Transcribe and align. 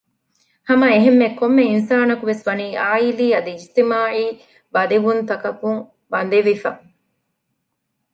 ހަމައެހެންމެ 0.67 1.27
ކޮންމެ 1.39 1.63
އިންސާނަކުވެސް 1.71 2.43
ވަނީ 2.47 2.65
ޢާއިލީ 2.83 3.27
އަދި 3.33 3.51
އިޖްތިމާޢީ 3.55 4.23
ބަދެވުންތަކަކުން 4.73 5.81
ބަނދެވިފަ 6.11 6.71